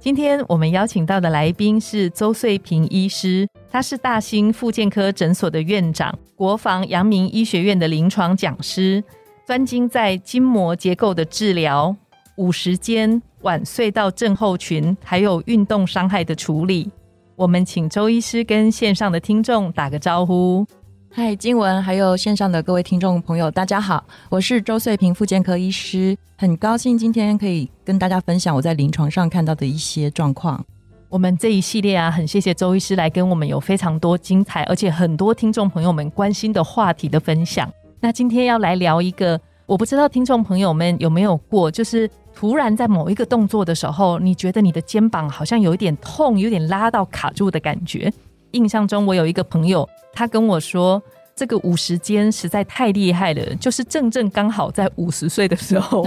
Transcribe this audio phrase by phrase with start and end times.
[0.00, 9.04] 今天我们邀请到的来宾是周穗平医师，他是大兴复健科诊所的院长，国防阳明医学院的临床讲师，
[9.46, 11.94] 专精在筋膜结构的治疗、
[12.36, 16.90] 五十肩、晚隧道症候群，还有运动伤害的处理。
[17.36, 20.66] 我们请周医师跟线上的听众打个招呼。
[21.12, 30.64] 嗨，金文，还有线上的各位听众朋友，大家好，我是周穗平，复健科医师，很高兴今天可以跟大家分享我在临床上看到的一些状况。
[31.08, 37.68] 我们这一系列啊，很谢谢周医师来跟我们有非常多精彩，而且很多听众朋友们关心的话题的分享。
[37.98, 48.12] 那今天要来聊一个，我不知道听众朋友们有没有过，就是突然在某一个动作的时候，你觉得你的肩膀好像有一点痛，有点拉到卡住的感觉。
[48.52, 51.02] 印象中，我有一个朋友，他跟我说，
[51.34, 56.02] 这个五十肩实在太厉害了，就是正正刚好在五十岁的时候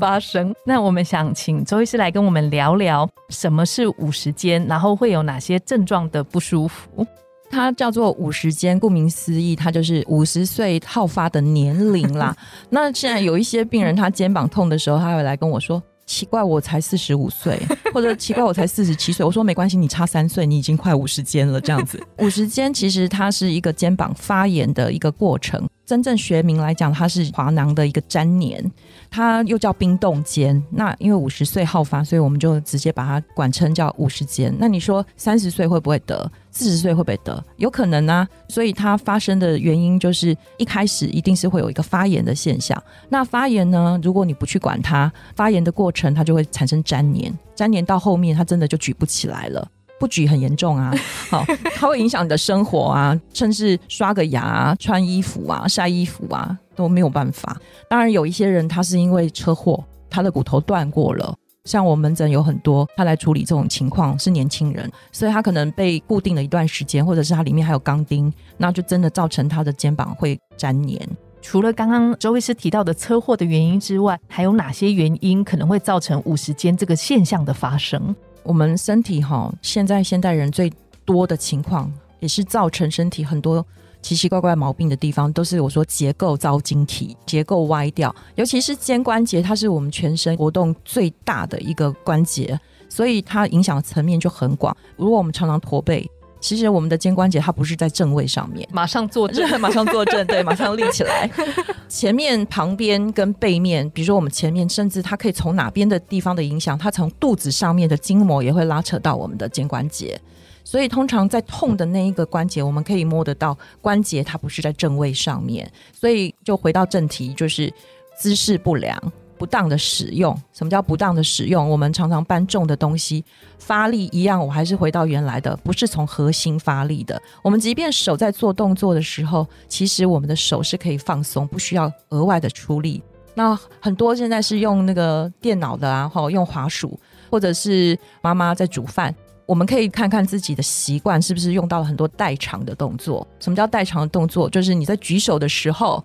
[0.00, 0.54] 发生。
[0.66, 7.06] 那我们想请周医师来跟我们聊聊，什么是五十肩，然后会有哪些症状的不舒服？
[7.50, 12.34] 它叫做五十肩，顾名思义，它就是五十岁好发的年龄啦。
[12.70, 15.82] 那现在有一些病人，他肩膀痛的时候，他会来跟我说。
[16.06, 17.60] 奇怪，我才四十五岁，
[17.92, 19.24] 或者奇怪，我才四十七岁。
[19.24, 21.60] 我说没关系，你差三岁，你已经快五十肩了。
[21.60, 25.68] 这样子，五十肩其实它是一个肩膀发炎的一个过程。
[25.92, 28.72] 真正学名来讲，它是滑囊的一个粘连，
[29.10, 30.62] 它又叫冰冻肩。
[30.70, 34.50] 那因为五十岁好发，所以我们就直接把它管称叫五十肩。
[34.58, 36.32] 那你说三十岁会不会得？
[36.50, 37.44] 四十岁会不会得？
[37.58, 38.26] 有可能啊。
[38.48, 42.82] 所以它发生的原因就是一开始一定是会有一个发炎的现象。
[43.10, 49.68] 那发炎呢，如果你不去管它，发炎的过程它就会产生粘连，粘连到后面它真的就举不起来了。
[50.02, 50.92] 不举很严重啊，
[51.30, 51.44] 好，
[51.76, 57.56] 它会影响你的生活啊，甚至刷个牙、穿衣服啊、晒衣服啊都没有办法。
[57.88, 61.32] 当然，有一些人他是因为车祸，他的骨头断过了。
[61.64, 71.08] 像我门诊有很多，他来处理这种情况是年轻人，所以他可能被固定了一段时间，或者是他里面还有钢钉，那就真的造成他的肩膀会粘黏。
[71.40, 78.12] 除了刚刚周医师提到的车祸的原因之外，还有哪些原因可能会造成五十肩这个现象的发生？
[78.42, 80.72] 我们身体哈，现在现代人最
[81.04, 83.64] 多的情况，也是造成身体很多
[84.00, 88.14] 奇奇怪怪毛病的地方，都是我说结构遭晶体，结构歪掉。
[88.34, 92.58] 尤其是肩关节，它是我们全身活动最大的一个关节，
[92.88, 94.76] 所以它影响层面就很广。
[94.96, 96.10] 如果我们常常驼背。
[96.42, 101.30] 其实我们的肩关节它不是在正位上面，马上坐正， 马上坐正，对，马上立起来。
[101.88, 110.20] 前面、旁边跟背面，比如说我们前面，甚至它可以从哪边的地方的影响，它从肚子上面的筋膜也会拉扯到我们的肩关节。
[110.64, 115.70] 所以通常在痛的那一个关节，我们可以摸得到关节它不是在正位上面。
[115.92, 117.72] 所以就回到正题，就是
[118.16, 119.12] 姿势不良。
[119.42, 121.68] 不当的使用，什么叫不当的使用？
[121.68, 123.24] 我们常常搬重的东西，
[123.58, 127.20] 发力一样，我还是回到原来的，不是从核心发力的。
[127.42, 133.02] 我们即便手在做动作的时候，其实我们的手是可以放松，不需要额外的出力。
[133.34, 136.96] 那很多现在是用那个电脑的啊，或用滑鼠，
[137.28, 139.12] 或者是妈妈在煮饭，
[139.44, 143.26] 我们可以看看自己的习惯是不是用到了很多代偿的动作。
[143.40, 144.48] 什么叫代偿的动作？
[144.48, 146.00] 就是你在举手的时候，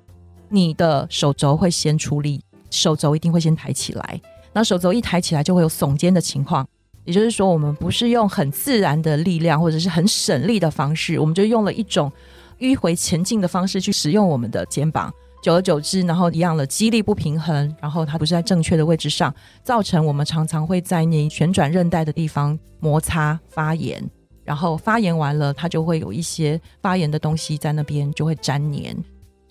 [0.49, 2.41] 你的手肘会先出力。
[2.69, 4.21] 手肘一定会先抬起来，
[4.53, 6.67] 那手肘一抬起来就会有耸肩的情况，
[7.05, 12.11] 也就是说，我们不是用很自然的力量或者是很省力的方式，我们就用了一种
[12.59, 15.13] 迂回前进的方式去使用我们的肩膀，
[15.43, 24.03] 久而久之，然后一样的肌力不平衡，然后它不是在正确的位置上，造成我们常常会在你旋转韧带的地方摩擦发炎，
[24.43, 28.97] 然后发炎完了，它就会有一些发炎的东西在那边就会粘黏。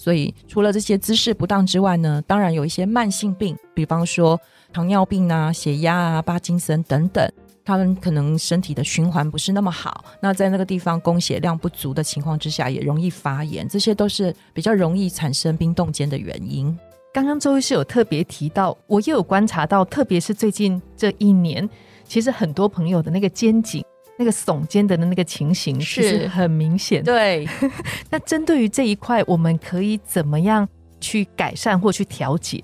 [0.06, 4.40] 所以，除了这些姿势不当之外呢，当然有一些慢性病，比方说
[4.72, 7.28] 糖尿病啊、血压啊、帕金森等等，
[7.64, 16.78] 他们可能身体的循环不是那么好，那在那个地方供血量不足的情况之下，也容易发炎，这些都是比较容易产生冰冻肩的原因。
[17.12, 21.68] 刚刚周医师有特别提到，我也有观察到，特别是最近这一年，
[22.06, 23.84] 其实很多朋友的那个肩颈。
[24.18, 27.02] 那个耸肩的那个情形是很明显。
[27.04, 27.48] 对，
[28.10, 30.68] 那针对于这一块，我们可以怎么样
[31.00, 32.60] 去改善或去调节？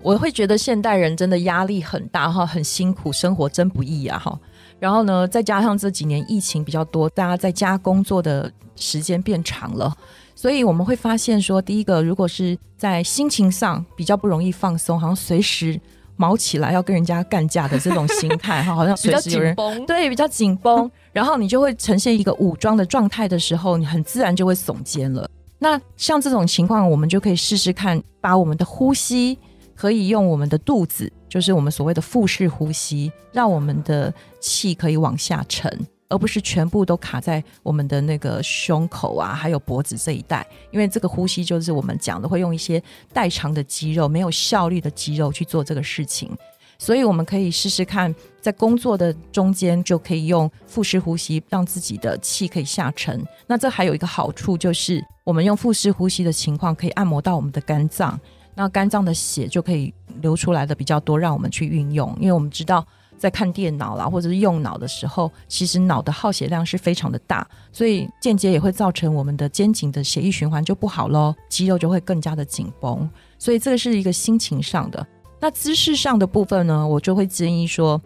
[0.00, 4.36] 我会觉得现代人真的压力很大哈，很辛苦，生活真不易啊哈。
[4.80, 9.96] 然后呢，再加上这几年疫情比较多，大家在家工作的时间变长了，
[10.34, 15.80] 所以我们会发现说，第一个，如果是在心情上比较不容易放松，好像随时
[16.22, 19.86] 毛起来要跟人家干架的这种心态哈， 好像比较随时有人紧绷。
[19.86, 25.28] 对比较紧绷， 然后你就会呈现一个武装的状态的时候，你很自然就会耸肩了。
[25.58, 29.36] 那像这种情况，我们就可以试试看，把我们的呼吸
[29.74, 35.68] 可以用我们的肚子，就是我们所谓的腹式呼吸，让我们的气可以往下沉，
[36.12, 40.46] 而不是全部都卡在我们的那个胸口啊，还有脖子这一带。
[40.70, 42.80] 因为这个呼吸就是我们讲的，会用一些
[43.12, 46.30] 代偿的肌肉、没有效率的肌肉去做这个事情。
[46.78, 53.24] 所以我们可以试试看，在工作的中间就可以用腹式呼吸，让自己的气可以下沉。
[53.46, 58.18] 那这还有一个好处就是，我们用腹式呼吸的情况，可以按摩到我们的肝脏，
[58.54, 62.14] 那肝脏的血就可以流出来的比较多，让我们去运用。
[62.20, 62.84] 因为我们知道，
[63.22, 73.08] 在看电脑啦，或者是用脑的时候，其实脑的耗血量是非常的大，所以间接也会造成我们的肩颈的血液循环就不好喽，肌肉就会更加的紧绷。
[73.38, 75.06] 所以这个是一个心情上的。
[75.38, 78.00] 那姿势上的部分呢，我就会建议说，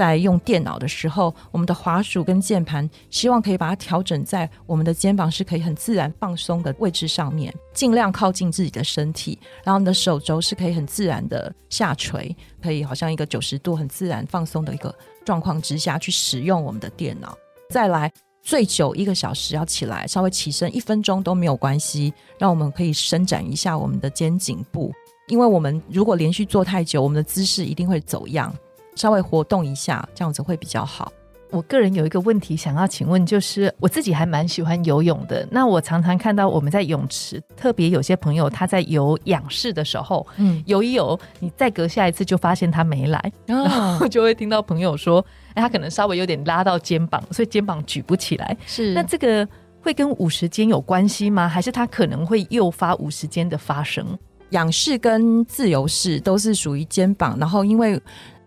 [0.00, 17.36] 在用电脑的时候，我们的滑鼠跟键盘，希望可以把它调整在我们的肩膀是可以很自然放松的位置上面，尽量靠近自己的身体，然后你的手肘是可以很自然的下垂，可以好像一个九十度很自然放松的一个状况之下去使用我们的电脑。
[17.68, 18.10] 再来，
[18.42, 24.90] 最久一个小时要起来，稍微起身一分钟都没有关系，让我们可以伸展一下我们的肩颈部。
[25.28, 28.52] 因为我们如果连续坐太久，我们的姿势一定会走样，
[29.00, 31.10] 稍微活动一下，这样子会比较好。
[31.50, 35.48] 我个人有一个问题想要请问，就是我自己还蛮喜欢游泳的。
[35.50, 43.58] 那我常常看到我们在泳池，特别有些朋友他在游仰式的时候，嗯，游一游，你再隔下一次就发现他没来，然
[43.98, 45.24] 后就会听到朋友说，
[45.54, 48.54] 哎，他可能稍微有点拉到肩膀，所以肩膀举不起来。
[48.66, 49.48] 是那这个
[49.80, 51.48] 会跟五十肩有关系吗？
[51.48, 54.06] 还是他可能会诱发五十肩的发生？
[54.50, 58.00] 仰式跟自由式都是属于肩膀，然后因为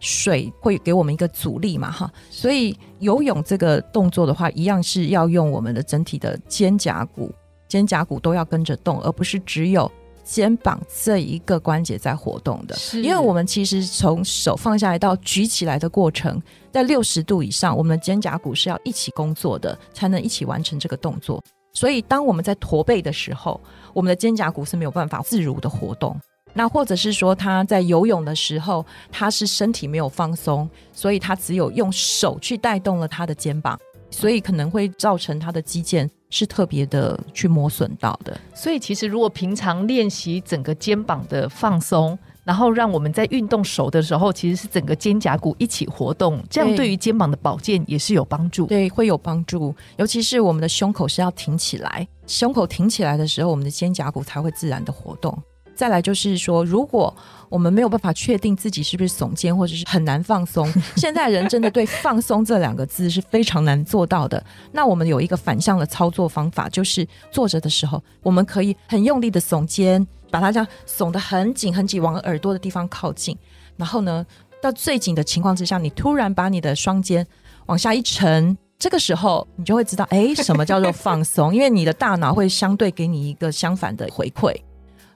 [0.04, 7.34] 水会给我们一个阻力嘛，哈，所以游泳这个动作的话，一样是要用我们的整体的肩胛骨，
[7.70, 9.90] 肩胛骨都要跟着动，而不是只有
[10.22, 12.76] 肩膀这一个关节在活动的。
[12.76, 21.42] 是因为我们其实从手放下来到举起来的过程，在六十度以上，我们的肩胛骨是要一起工作的，才能一起完成这个动作。
[21.72, 23.60] 所以，当我们在驼背的时候，
[23.94, 26.20] 我们的肩胛骨是没有办法自如的活动。
[26.54, 33.80] 那或者是说，他在游泳的时候，他是身体没有放松，所以他只有用手去带动了他的肩膀，
[34.12, 38.40] 所以可能会造成他的肌腱是特别的去磨损到的。
[38.54, 48.68] 所以其实如果平常练习整个肩膀的放松，然后让我们在运动手的时候，其实是整个肩胛骨一起活动，这样对对于肩膀的保健也是有帮助。
[48.68, 49.74] 对，会有帮助。
[49.98, 55.36] 尤其是我们的胸口是要挺起来，胸口挺起来的时候，我们的肩胛骨才会自然的活动。
[55.76, 57.16] 再来就是说，如果
[57.50, 64.44] 我们没有办法确定自己是不是耸肩，或者是很难放松， 现在人真的对“放松”这两个字是非常难做到的。
[64.72, 73.38] 那我们有一个反向的操作方法，就是坐着的时候，我们可以很用力的耸肩，把它这样耸得很紧很紧，往耳朵的地方靠近。
[73.78, 74.26] 然后呢，
[74.62, 77.26] 到最紧的情况之下，你突然把你的双肩
[77.68, 81.54] 往下一沉，这个时候你就会知道，哎，什么叫做放松？
[81.54, 84.56] 因为你的大脑会相对给你一个相反的回馈，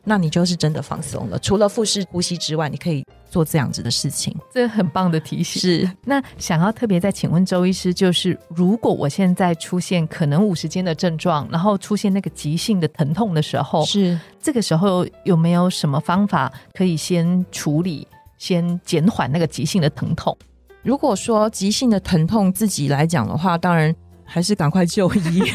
[0.09, 1.37] 那你就是真的放松了。
[1.39, 4.33] 除了腹式呼吸之外，你可以做这样子的事情。
[4.53, 5.61] 这很棒的提醒。
[5.61, 20.35] 是那想要特别再请问周医师，就是如果我现在出现可能五十肩的症状，然后出现那个急性的疼痛的时候，是，这个时候有没有什么方法可以先处理、先减缓那个急性的疼痛？
[20.83, 25.43] 如果说急性的疼痛自己来讲的话，当然还是赶快就医。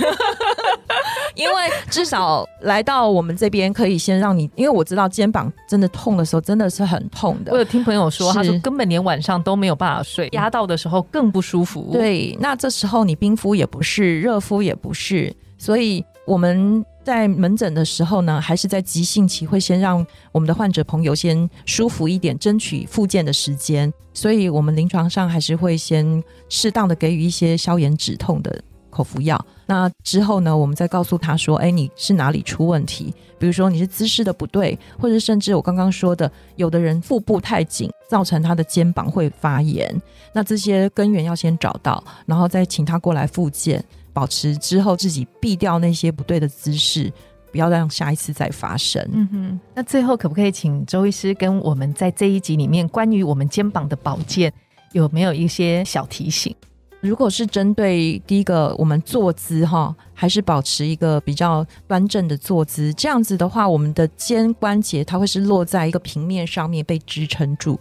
[1.34, 1.54] 因为
[1.90, 7.52] 至少来到我们这边，可以先让你，因为我知道肩膀真的痛的时候，真的是很痛的。
[7.52, 23.92] 我有听朋友说，他说根本连晚上都没有办法睡，压到的时候更不舒服。，对，那这时候你冰敷也不是，热敷也不是，所以我们在门诊的时候呢，还是在急性期会先让我们的患者朋友先舒服一点，争取复健的时间。
[24.14, 28.62] 所以我们临床上还是会先适当的给予一些消炎止痛的
[28.92, 29.42] 口服药。
[29.66, 33.12] 那之后呢，我们再告诉他说，哎，你是哪里出问题？
[33.38, 40.00] 比如说你是姿势的不对，或者甚至我刚刚说的，有的人腹部太紧，造成他的肩膀会发炎。
[40.32, 43.82] 那这些根源要先找到，然后再请他过来复健，
[44.12, 47.12] 保持之后自己避掉那些不对的姿势，
[47.50, 49.04] 不要让下一次再发生。
[49.12, 54.52] 嗯哼，那最后可不可以请周医师跟我们在这一集里面关于我们肩膀的保健
[54.92, 56.54] 有没有一些小提醒？
[57.02, 67.76] 如果是针对第一个，我们坐姿哈，还是保持一个比较端正的坐姿，这样子的话，我们的肩关节它会是落在一个平面上面被支撑住。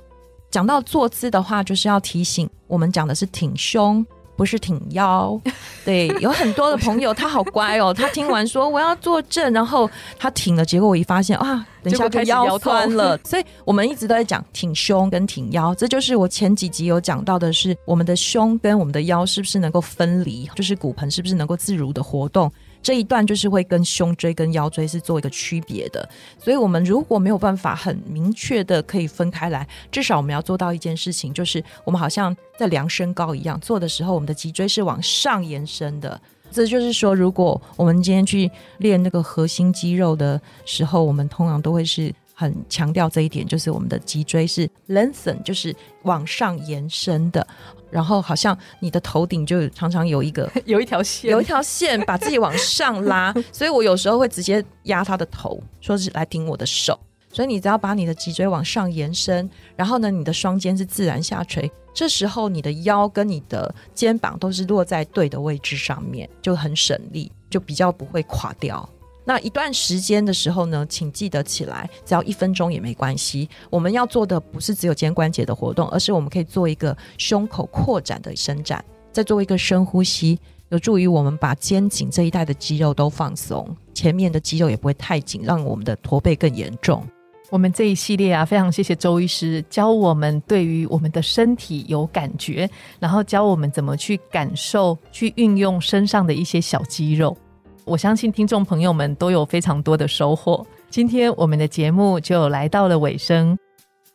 [0.49, 4.03] 讲到坐姿的话，就是要提醒我们讲的是挺胸。
[4.35, 5.39] 不是挺腰，
[5.85, 22.51] 对，有很多的朋友他好乖哦，他听完说我要坐正，然后他挺了，结果我一发现啊，等一下就腰酸了， 所以我们一直都在讲挺胸跟挺腰，这就是我前几集有讲到的是我们的胸跟我们的腰是不是能够分离，就是骨盆是不是能够自如的活动。
[22.81, 26.07] 这一段就是会跟胸椎跟腰椎是做一个区别的，
[26.39, 36.19] 所以我们如果没有办法很明确的可以分开来，至少我们要做到一件事情，就是我们好像在量身高一样，做的时候我们的脊椎是往上延伸的。
[36.51, 42.13] 这就是说，如果我们今天去练那个核心肌肉的时候，我们通常都会是。
[42.41, 47.45] 很强调这一点，就是我们的脊椎是 lengthen，就是往上延伸的。
[47.91, 53.31] 然后好像你的头顶就常常有一个 有一条线，有一条线把自己往上拉。
[53.53, 56.99] 所以我有时候会直接压他的头，说是来顶我的手。
[57.31, 68.89] 所以你只要把你的脊椎往上延伸，然后呢，你的双肩是自然下垂，这时候你的腰跟你的肩膀都是落在对的位置上面，就很省力，就比较不会垮掉。
[69.23, 73.47] 那一段时间的时候呢，请记得起来，只要一分钟也没关系。
[73.69, 87.05] 我们要做的不是只有肩关节的活动，而是我们可以做一个胸口扩展的伸展，再做一个深呼吸，有助于我们把肩颈这一带的肌肉都放松，前面的肌肉也不会太紧，让我们的驼背更严重。
[87.51, 97.37] 我们这一系列啊，非常谢谢周医师教我们对于我们的身体有感觉，然后教我们怎么去感受、去运用身上的一些小肌肉。
[97.85, 100.65] 我相信听众朋友们都有非常多的收获。
[100.89, 103.57] 今天我们的节目就来到了尾声，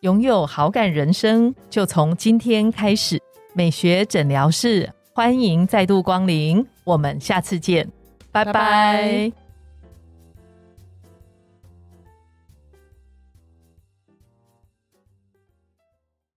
[0.00, 3.20] 拥有好感人生就从今天开始。
[3.54, 7.90] 美学诊疗室欢迎再度光临，我们下次见，
[8.30, 9.46] 拜拜。